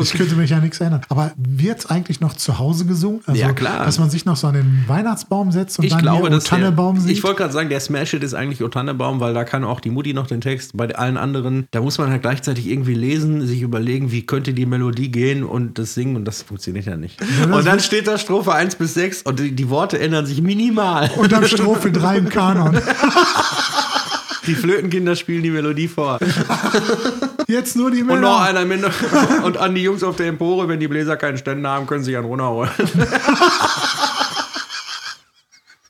[0.00, 1.02] Ich könnte mich ja nichts erinnern.
[1.08, 3.20] Aber wird eigentlich noch zu Hause gesungen?
[3.26, 3.84] Also, Ja, klar.
[3.84, 6.96] Dass man sich noch so an den Weihnachtsbaum setzt und Ich dann glaube, O Tannebaum
[6.96, 7.16] der, singt?
[7.16, 9.80] ich wollte gerade sagen, der Smash It ist eigentlich O Tannebaum, weil da kann auch
[9.80, 10.76] die Mutti noch den Text.
[10.76, 14.66] Bei allen anderen, da muss man halt gleichzeitig irgendwie lesen, sich überlegen, wie könnte die
[14.66, 17.20] Melodie gehen und das singen und das funktioniert ja nicht.
[17.20, 20.40] das und dann steht da Strophe 1 bis 6 und die, die Worte ändern sich
[20.40, 21.11] minimal.
[21.16, 22.80] Und dann Strophe 3 im Kanon.
[24.46, 26.18] Die Flötenkinder spielen die Melodie vor.
[27.46, 28.85] Jetzt nur die Und noch einer mit,
[29.42, 32.16] und an die Jungs auf der Empore, wenn die Bläser keinen Ständer haben, können sie
[32.16, 32.70] einen runterholen.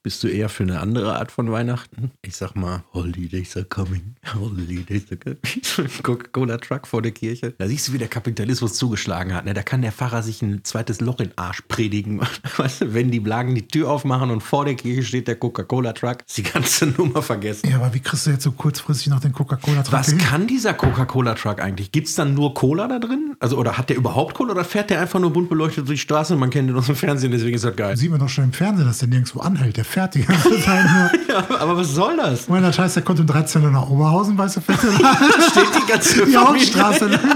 [0.05, 2.11] Bist du eher für eine andere Art von Weihnachten?
[2.21, 5.39] Ich sag mal, Holidays are coming, Holidays are coming.
[6.03, 7.55] Coca-Cola-Truck vor der Kirche.
[7.57, 9.47] Da siehst du, wie der Kapitalismus zugeschlagen hat.
[9.47, 9.55] Ne?
[9.55, 12.21] Da kann der Pfarrer sich ein zweites Loch in den Arsch predigen.
[12.59, 16.19] Weißt du, wenn die Blagen die Tür aufmachen und vor der Kirche steht der Coca-Cola-Truck,
[16.27, 17.71] ist die ganze Nummer vergessen.
[17.71, 20.19] Ja, aber wie kriegst du jetzt so kurzfristig noch den Coca-Cola-Truck Was hin?
[20.19, 21.93] kann dieser Coca-Cola-Truck eigentlich?
[21.93, 23.37] Gibt es dann nur Cola da drin?
[23.41, 26.03] Also, oder hat der überhaupt Cola oder fährt der einfach nur bunt beleuchtet durch die
[26.03, 27.97] Straße und man kennt den aus dem Fernsehen, deswegen ist das geil.
[27.97, 29.79] Sieht man doch schon im Fernsehen, dass der nirgendwo anhält.
[29.79, 31.11] Der die Zeit nur.
[31.29, 32.47] Ja, aber was soll das?
[32.47, 34.81] Das heißt, der kommt um 13 Uhr nach Oberhausen, weißt du, fährt
[35.51, 36.41] Steht die ganze die Familie.
[36.41, 37.21] Hauptstraße lang.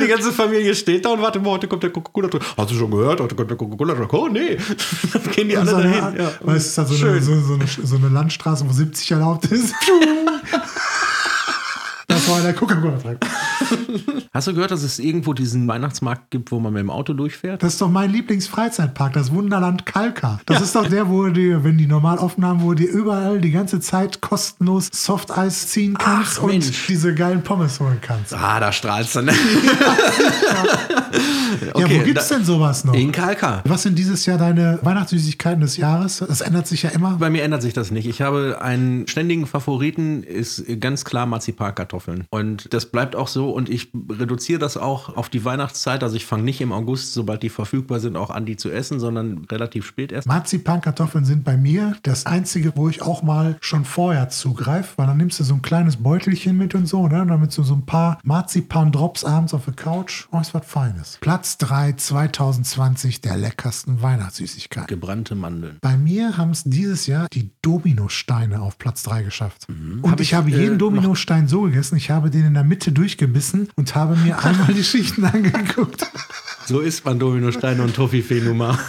[0.00, 2.42] Die ganze Familie steht da und wartet, heute kommt der Coca-Cola-Truck.
[2.56, 3.20] Hast du schon gehört?
[3.20, 4.12] Heute kommt der Coca-Cola-Truck.
[4.14, 4.56] Oh, nee.
[5.12, 6.16] Dann gehen die alle dahin.
[6.16, 6.30] Ja.
[6.40, 9.10] Weißt du, es ist halt so eine, so, so, eine, so eine Landstraße, wo 70
[9.10, 9.74] erlaubt ist.
[12.10, 13.18] Das war der Coca-Cola-Truck.
[14.32, 17.62] Hast du gehört, dass es irgendwo diesen Weihnachtsmarkt gibt, wo man mit dem Auto durchfährt?
[17.62, 20.40] Das ist doch mein Lieblingsfreizeitpark, das Wunderland Kalka.
[20.46, 23.50] Das ist doch der, wo du, wenn die normal offen haben, wo du überall die
[23.52, 26.86] ganze Zeit kostenlos Softeis ziehen kannst Ach, und Mensch.
[26.88, 28.34] diese geilen Pommes holen kannst.
[28.34, 29.22] Ah, da strahlst du.
[29.22, 29.32] Ne?
[29.32, 30.66] ja,
[31.74, 32.94] wo gibt's da- denn sowas noch?
[32.94, 33.62] In Kalka.
[33.66, 36.18] Was sind dieses Jahr deine Weihnachtssüßigkeiten des Jahres?
[36.26, 37.16] Das ändert sich ja immer.
[37.18, 38.06] Bei mir ändert sich das nicht.
[38.06, 42.24] Ich habe einen ständigen Favoriten, ist ganz klar Marzipankartoffeln.
[42.30, 43.50] Und das bleibt auch so.
[43.50, 46.02] Und ich reduziere das auch auf die Weihnachtszeit.
[46.02, 49.00] Also ich fange nicht im August, sobald die verfügbar sind, auch an, die zu essen,
[49.00, 50.28] sondern relativ spät erst.
[50.28, 55.16] Marzipankartoffeln sind bei mir das einzige, wo ich auch mal schon vorher zugreife, weil dann
[55.16, 57.22] nimmst du so ein kleines Beutelchen mit und so, ne?
[57.22, 60.26] Und damit so, so ein paar Marzipan-Drops abends auf der Couch.
[60.32, 61.18] Oh, ist was Feines.
[61.20, 64.88] Platz 3 2020 der leckersten Weihnachtssüßigkeiten.
[64.88, 65.78] Gebrannte Mandeln.
[65.80, 69.66] Bei mir haben es dieses Jahr die Dominosteine auf Platz 3 geschafft.
[69.68, 72.64] Und Hab ich, ich, habe äh, jeden Dominostein so gegessen, ich habe den in der
[72.64, 76.06] Mitte durchgebissen und habe mir einmal die Schichten angeguckt.
[76.70, 78.78] So isst man Dominosteine und Toffifee-Nummer.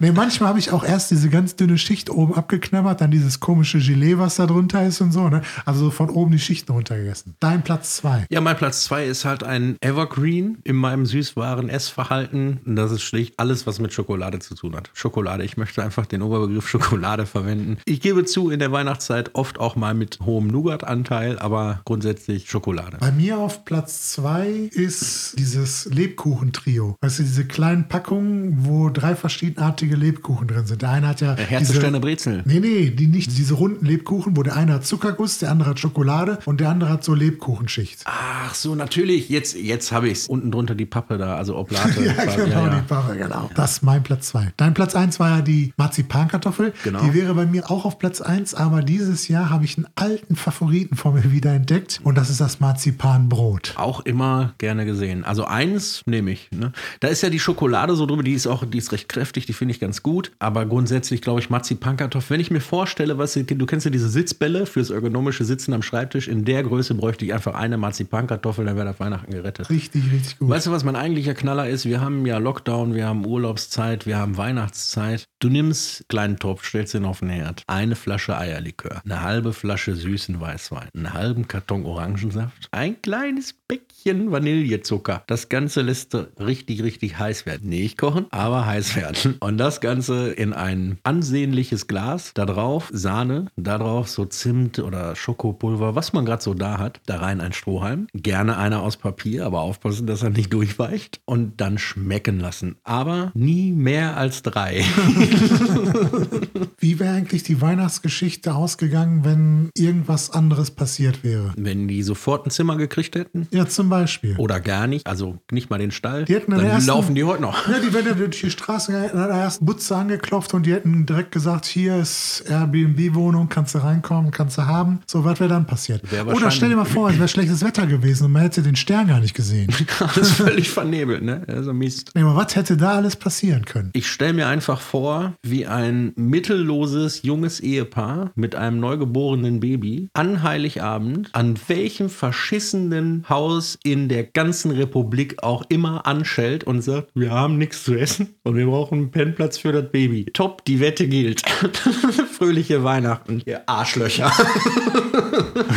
[0.00, 3.80] Nee, manchmal habe ich auch erst diese ganz dünne Schicht oben abgeknabbert, dann dieses komische
[3.80, 5.28] Gelee, was da drunter ist und so.
[5.28, 5.42] Ne?
[5.66, 7.34] Also so von oben die Schichten runtergegessen.
[7.38, 8.24] Dein Platz 2.
[8.30, 12.60] Ja, mein Platz zwei ist halt ein Evergreen in meinem Süßwaren-Essverhalten.
[12.64, 14.88] Und das ist schlicht alles, was mit Schokolade zu tun hat.
[14.94, 15.44] Schokolade.
[15.44, 17.76] Ich möchte einfach den Oberbegriff Schokolade verwenden.
[17.84, 22.96] Ich gebe zu, in der Weihnachtszeit oft auch mal mit hohem Nougat-Anteil, aber grundsätzlich Schokolade.
[23.00, 26.96] Bei mir auf Platz 2 ist dieses Lebkuchentrio.
[27.10, 30.80] Weißt du, diese kleinen Packungen, wo drei verschiedenartige Lebkuchen drin sind.
[30.82, 31.34] Der eine hat ja.
[31.58, 32.42] Diese- Sterne, Brezel.
[32.44, 35.80] Nee, nee, die nicht diese runden Lebkuchen, wo der eine hat Zuckerguss, der andere hat
[35.80, 38.02] Schokolade und der andere hat so Lebkuchenschicht.
[38.04, 39.28] Ach so, natürlich.
[39.28, 40.28] Jetzt, jetzt habe ich es.
[40.28, 42.00] Unten drunter die Pappe da, also Oblate.
[42.04, 42.74] Ja, genau, Ja, ja.
[42.76, 43.50] die Pappe, genau.
[43.56, 44.52] Das ist mein Platz 2.
[44.56, 46.72] Dein Platz 1 war ja die Marzipankartoffel.
[46.84, 47.02] Genau.
[47.02, 50.36] Die wäre bei mir auch auf Platz 1, aber dieses Jahr habe ich einen alten
[50.36, 53.74] Favoriten von mir wieder entdeckt und das ist das Marzipanbrot.
[53.76, 55.24] Auch immer gerne gesehen.
[55.24, 56.48] Also eins nehme ich.
[56.52, 56.72] Ne?
[57.00, 59.52] Da ist ja die Schokolade so drüber, die ist auch, die ist recht kräftig, die
[59.52, 60.32] finde ich ganz gut.
[60.38, 62.30] Aber grundsätzlich glaube ich Marzipankartoffeln.
[62.30, 66.28] Wenn ich mir vorstelle, was du kennst ja diese Sitzbälle fürs ergonomische Sitzen am Schreibtisch,
[66.28, 69.70] in der Größe bräuchte ich einfach eine Marzipankartoffel, dann wäre das Weihnachten gerettet.
[69.70, 70.48] Richtig, richtig gut.
[70.48, 71.84] Weißt du, was mein eigentlicher Knaller ist?
[71.84, 75.24] Wir haben ja Lockdown, wir haben Urlaubszeit, wir haben Weihnachtszeit.
[75.38, 79.94] Du nimmst kleinen Topf, stellst ihn auf den Herd, eine Flasche Eierlikör, eine halbe Flasche
[79.94, 85.22] süßen Weißwein, einen halben Karton Orangensaft, ein kleines Päckchen Vanillezucker.
[85.26, 87.68] Das Ganze lässt du richtig, richtig heiß werden.
[87.68, 89.36] Nicht kochen, aber heiß werden.
[89.40, 92.32] Und das Ganze in ein ansehnliches Glas.
[92.34, 97.00] Da drauf Sahne, da drauf so Zimt oder Schokopulver, was man gerade so da hat.
[97.06, 98.06] Da rein ein Strohhalm.
[98.14, 101.20] Gerne einer aus Papier, aber aufpassen, dass er nicht durchweicht.
[101.24, 102.76] Und dann schmecken lassen.
[102.84, 104.84] Aber nie mehr als drei.
[106.78, 111.52] Wie wäre eigentlich die Weihnachtsgeschichte ausgegangen, wenn irgendwas anderes passiert wäre?
[111.56, 113.48] Wenn die sofort ein Zimmer gekriegt hätten.
[113.50, 114.36] Ja, zum Beispiel.
[114.38, 116.24] Oder gar nicht, also nicht mal den Stall.
[116.24, 117.68] Die hätten dann den ersten- laufen die heute noch.
[117.68, 120.72] Ja, die ja durch die Straße gegangen, hätten an der ersten Butze angeklopft und die
[120.72, 125.00] hätten direkt gesagt, hier ist Airbnb-Wohnung, kannst du reinkommen, kannst du haben.
[125.06, 126.10] So, was wäre dann passiert?
[126.10, 128.76] Wär Oder stell dir mal vor, es wäre schlechtes Wetter gewesen und man hätte den
[128.76, 129.72] Stern gar nicht gesehen.
[130.14, 131.42] Alles völlig vernebelt, ne?
[131.48, 132.10] Also Mist.
[132.14, 133.90] Nee, aber was hätte da alles passieren können?
[133.92, 140.42] Ich stelle mir einfach vor, wie ein mittelloses junges Ehepaar mit einem neugeborenen Baby an
[140.42, 147.30] Heiligabend an welchem verschissenen Haus in der ganzen Republik auch immer anschellt und sagt, wir
[147.30, 150.26] haben nichts zu essen und wir brauchen einen Pennplatz für das Baby.
[150.32, 151.42] Top, die Wette gilt.
[152.38, 154.32] Fröhliche Weihnachten, ihr Arschlöcher.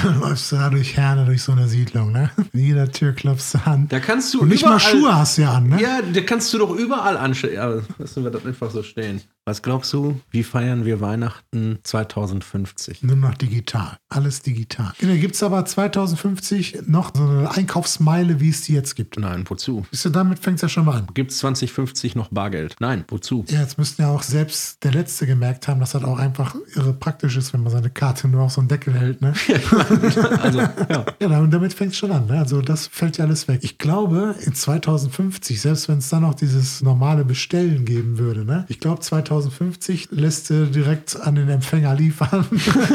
[0.04, 2.30] Du läufst da durch Herne, durch so eine Siedlung, ne?
[2.54, 3.88] In jeder Tür klopfst du an.
[3.90, 5.82] Da kannst du und nicht mal überall- Schuhe hast du ja an, ne?
[5.82, 7.54] Ja, da kannst du doch überall anstellen.
[7.56, 9.22] Ja, lassen wir das einfach so stehen.
[9.46, 13.04] Was glaubst du, wie feiern wir Weihnachten 2050?
[13.04, 13.98] Nur noch digital.
[14.08, 14.94] Alles digital.
[15.00, 19.20] Gibt es aber 2050 noch so eine Einkaufsmeile, wie es die jetzt gibt.
[19.20, 19.86] Nein, wozu?
[19.92, 21.08] Siehst du, damit fängt es ja schon mal an.
[21.14, 22.78] Gibt es 2050 noch Bargeld?
[22.80, 23.44] Nein, wozu?
[23.50, 26.94] Ja, jetzt müssten ja auch selbst der Letzte gemerkt haben, dass das auch einfach irre
[26.94, 29.34] praktisch ist, wenn man seine Karte nur auf so einen Deckel hält, ne?
[30.42, 31.06] Also, ja.
[31.20, 32.28] Ja, damit- damit fängt es schon an.
[32.28, 32.40] Ne?
[32.40, 33.60] Also das fällt ja alles weg.
[33.64, 38.66] Ich glaube, in 2050, selbst wenn es dann noch dieses normale Bestellen geben würde, ne?
[38.70, 42.46] ich glaube, 2050 2050 lässt du direkt an den Empfänger liefern.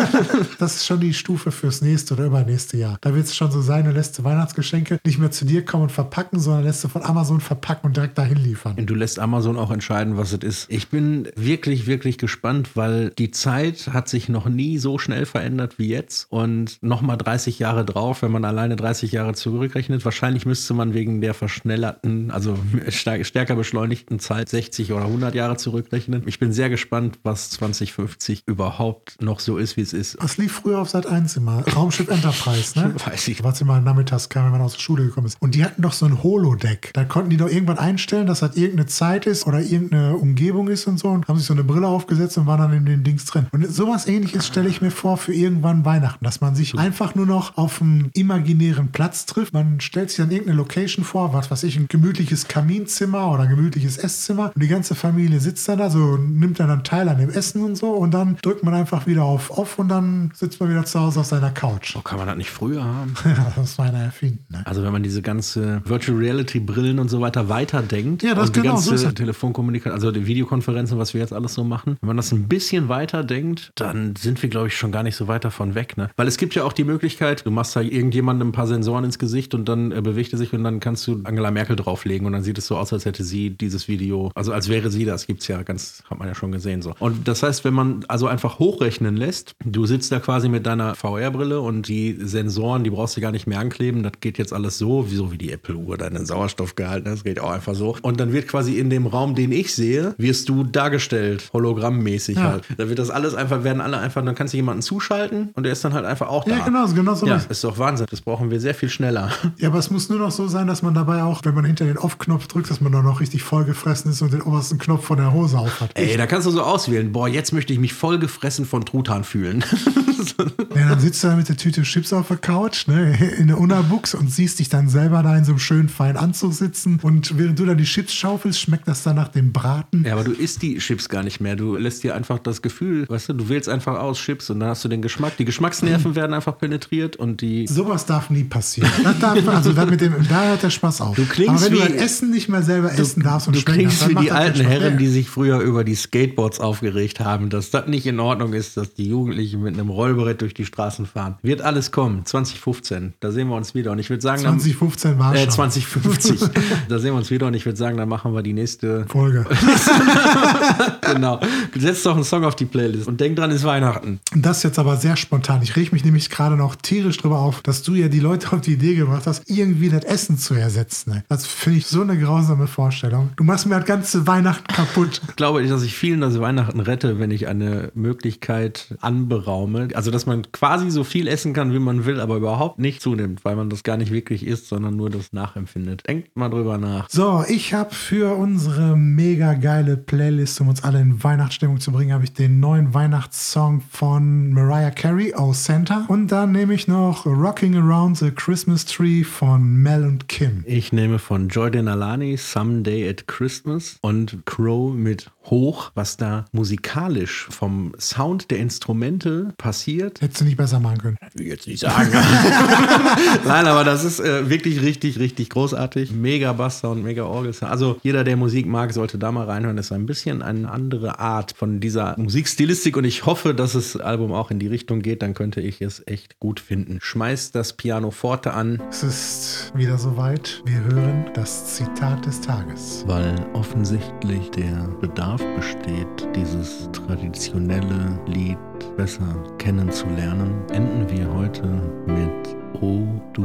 [0.59, 2.99] das ist schon die Stufe fürs nächste oder übernächste Jahr.
[3.01, 5.93] Da wird es schon so sein, du lässt Weihnachtsgeschenke nicht mehr zu dir kommen und
[5.93, 8.77] verpacken, sondern lässt du von Amazon verpacken und direkt dahin liefern.
[8.77, 10.67] Du lässt Amazon auch entscheiden, was es ist.
[10.71, 15.79] Ich bin wirklich, wirklich gespannt, weil die Zeit hat sich noch nie so schnell verändert
[15.79, 16.27] wie jetzt.
[16.31, 20.05] Und nochmal 30 Jahre drauf, wenn man alleine 30 Jahre zurückrechnet.
[20.05, 22.57] Wahrscheinlich müsste man wegen der verschnellerten, also
[22.89, 26.23] stärker beschleunigten Zeit 60 oder 100 Jahre zurückrechnen.
[26.29, 30.19] Ich bin sehr gespannt, was 2050 überhaupt noch so ist, wie es ist.
[30.21, 31.67] Was lief früher auf Sat 1 immer?
[31.75, 32.95] Raumschiff Enterprise, ne?
[33.07, 33.43] Weiß ich.
[33.43, 35.41] Was immer nachmittags kam, wenn man aus der Schule gekommen ist.
[35.41, 36.91] Und die hatten doch so ein Holodeck.
[36.93, 40.87] Da konnten die doch irgendwann einstellen, dass das irgendeine Zeit ist oder irgendeine Umgebung ist
[40.87, 43.25] und so und haben sich so eine Brille aufgesetzt und waren dann in den Dings
[43.25, 43.47] drin.
[43.53, 47.25] Und sowas ähnliches stelle ich mir vor für irgendwann Weihnachten, dass man sich einfach nur
[47.25, 49.55] noch auf einem imaginären Platz trifft.
[49.55, 53.49] Man stellt sich dann irgendeine Location vor, was weiß ich, ein gemütliches Kaminzimmer oder ein
[53.49, 57.19] gemütliches Esszimmer und die ganze Familie sitzt dann da, so nimmt dann, dann teil an
[57.19, 60.61] dem Essen und so und dann drückt man einfach wieder auf Off und dann sitzt
[60.61, 61.97] man wieder zu Hause auf seiner Couch.
[61.97, 63.15] Oh, kann man das nicht früher haben?
[63.29, 64.45] Ja, das war einer erfinden.
[64.49, 64.63] Ne?
[64.65, 68.57] Also wenn man diese ganze Virtual Reality Brillen und so weiter weiterdenkt Ja, das und
[68.57, 69.15] die genau, so ganze es.
[69.15, 72.89] Telefonkommunikation, also die Videokonferenzen, was wir jetzt alles so machen, wenn man das ein bisschen
[72.89, 76.11] weiterdenkt, dann sind wir glaube ich schon gar nicht so weit davon weg, ne?
[76.17, 79.19] Weil es gibt ja auch die Möglichkeit, du machst da irgendjemandem ein paar Sensoren ins
[79.19, 82.33] Gesicht und dann äh, bewegt er sich und dann kannst du Angela Merkel drauflegen und
[82.33, 85.27] dann sieht es so aus, als hätte sie dieses Video, also als wäre sie das,
[85.27, 86.95] gibt's ja ganz, hat man ja schon gesehen so.
[86.99, 90.95] Und das heißt, wenn man also einfach hochrechnen lässt, du sitzt da quasi mit deiner
[90.95, 94.79] VR-Brille und die Sensoren, die brauchst du gar nicht mehr ankleben, das geht jetzt alles
[94.79, 97.11] so, wie so wie die Apple-Uhr, deinen Sauerstoffgehalt, ne?
[97.11, 97.97] das geht auch einfach so.
[98.03, 102.53] Und dann wird quasi in dem Raum, den ich sehe, wirst du dargestellt, hologrammmäßig Ja.
[102.53, 102.65] halt.
[102.77, 105.73] Da wird das alles einfach, werden alle einfach, dann kannst du jemanden zuschalten und der
[105.73, 106.51] ist dann halt einfach auch da.
[106.57, 108.07] Ja, genau, genau so Ja, ist ist doch Wahnsinn.
[108.11, 109.31] Das brauchen wir sehr viel schneller.
[109.59, 111.85] Ja, aber es muss nur noch so sein, dass man dabei auch, wenn man hinter
[111.85, 115.17] den Off-Knopf drückt, dass man dann noch richtig vollgefressen ist und den obersten Knopf von
[115.19, 115.98] der Hose auf hat.
[115.99, 117.13] Ey, da kannst du so auswählen.
[117.13, 119.65] Boah, jetzt möchte ich mich vollgefressen von Truthahn fühlen.
[120.75, 123.59] Ja, dann sitzt du da mit der Tüte Chips auf der Couch, ne, in der
[123.59, 126.99] Unabuchs und siehst dich dann selber da in so einem schönen feinen Anzug sitzen.
[127.03, 130.05] Und während du dann die Chips schaufelst, schmeckt das dann nach dem Braten.
[130.07, 131.57] ja, aber du isst die Chips gar nicht mehr.
[131.57, 134.69] Du lässt dir einfach das Gefühl, weißt du, du wählst einfach aus Chips und dann
[134.71, 135.37] hast du den Geschmack.
[135.37, 137.67] Die Geschmacksnerven werden einfach penetriert und die.
[137.67, 138.91] Sowas darf nie passieren.
[139.21, 141.17] Darf, also da, mit dem, da hört der Spaß auf.
[141.17, 143.63] Du klingst Aber wenn du wie- das Essen nicht mehr selber essen darfst und Du
[143.63, 144.61] klingst darfst, wie die alten.
[144.65, 148.77] Herren, die sich früher über die Skateboards aufgeregt haben, dass das nicht in Ordnung ist,
[148.77, 151.37] dass die Jugendlichen mit einem Rollbrett durch die Straßen fahren.
[151.43, 152.25] Wird alles kommen.
[152.25, 153.15] 2015.
[153.21, 153.93] Da sehen wir uns wieder.
[153.93, 156.41] Und ich würde sagen, dann- 2015 war Äh, schon 2050.
[156.89, 159.07] da sehen wir uns wieder und ich würde sagen, dann machen wir die nächste.
[159.09, 159.47] Folge.
[161.03, 161.41] genau.
[161.77, 164.21] Setzt doch einen Song auf die Playlist und denk dran, ist Weihnachten.
[164.35, 165.63] Das ist jetzt aber sehr spontan.
[165.63, 168.61] Ich reg mich nämlich gerade noch tierisch drüber auf, dass du ja die Leute auf
[168.61, 171.11] die Idee gebracht hast, irgendwie das Essen zu ersetzen.
[171.11, 171.25] ne?
[171.29, 173.31] Das finde ich so eine grausame Vorstellung.
[173.37, 175.21] Du machst mir das ganze Weihnachten kaputt.
[175.29, 179.89] Ich glaube, dass ich vielen das Weihnachten rette, wenn ich eine Möglichkeit anberaume.
[179.99, 183.45] Also, dass man quasi so viel essen kann, wie man will, aber überhaupt nicht zunimmt,
[183.45, 186.07] weil man das gar nicht wirklich isst, sondern nur das nachempfindet.
[186.07, 187.11] Denkt mal drüber nach.
[187.11, 192.13] So, ich habe für unsere mega geile Playlist, um uns alle in Weihnachtsstimmung zu bringen,
[192.13, 196.05] habe ich den neuen Weihnachtssong von Mariah Carey, Oh Santa.
[196.07, 200.63] Und dann nehme ich noch Rocking Around the Christmas Tree von Mel und Kim.
[200.65, 207.49] Ich nehme von Joy Denalani Someday at Christmas und Crow mit Hoch, was da musikalisch
[207.51, 209.88] vom Sound der Instrumente passiert.
[209.97, 211.19] Hättest du nicht besser machen können.
[211.35, 212.11] will ich jetzt nicht sagen.
[213.47, 216.13] Nein, aber das ist äh, wirklich richtig, richtig großartig.
[216.13, 217.73] Mega Basssound, mega Orgelsound.
[217.73, 219.77] Also jeder, der Musik mag, sollte da mal reinhören.
[219.77, 223.97] Das ist ein bisschen eine andere Art von dieser Musikstilistik und ich hoffe, dass das
[223.97, 225.23] Album auch in die Richtung geht.
[225.23, 226.99] Dann könnte ich es echt gut finden.
[227.01, 230.63] Schmeißt das Piano Forte an, Es ist wieder soweit.
[230.67, 233.05] Wir hören das Zitat des Tages.
[233.07, 238.59] weil offensichtlich der Bedarf besteht, dieses traditionelle Lied
[238.97, 241.67] besser kennenzulernen, enden wir heute
[242.07, 243.43] mit O du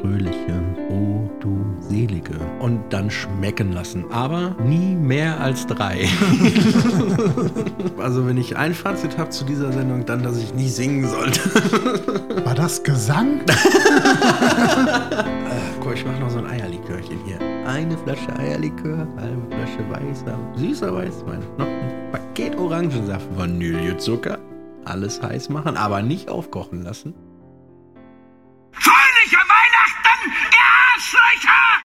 [0.00, 0.60] Fröhliche,
[0.90, 4.04] O du Selige und dann schmecken lassen.
[4.10, 6.08] Aber nie mehr als drei.
[7.98, 11.40] also wenn ich ein Fazit habe zu dieser Sendung, dann, dass ich nie singen sollte.
[12.44, 13.40] War das Gesang?
[15.80, 17.38] Guck, ich mach noch so ein Eierlikörchen hier.
[17.66, 24.38] Eine Flasche Eierlikör, halbe Flasche weißer, süßer Weißwein, noch ein Paket Orangensaft, Vanillezucker.
[24.84, 27.14] Alles heiß machen, aber nicht aufkochen lassen.
[28.72, 31.83] Fröhliche Weihnachten, ihr Arschlöcher!